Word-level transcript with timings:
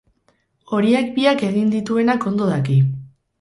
Horiek 0.77 1.11
biak 1.17 1.43
egin 1.49 1.69
dituenak 1.75 2.27
ondo 2.33 2.49
daki. 2.55 2.81